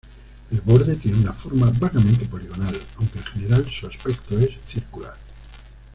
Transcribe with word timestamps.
El 0.49 0.61
borde 0.61 0.95
tiene 0.95 1.19
una 1.19 1.31
forma 1.33 1.69
vagamente 1.77 2.25
poligonal, 2.25 2.75
aunque 2.97 3.19
en 3.19 3.23
general 3.25 3.69
sus 3.69 3.87
aspecto 3.95 4.39
es 4.39 4.49
circular. 4.65 5.15